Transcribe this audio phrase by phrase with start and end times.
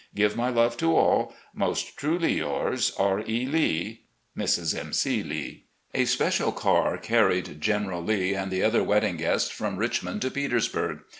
[0.15, 1.31] Give my love to all.
[1.53, 3.19] Most truly yours, "R.
[3.19, 3.45] E.
[3.45, 4.05] Lee.
[4.35, 4.75] "Mrs.
[4.75, 4.93] M.
[4.93, 5.21] C.
[5.21, 10.31] Lee." A special car carried General Lee and the other wedding guests from Richmond to
[10.31, 11.01] Petersburg.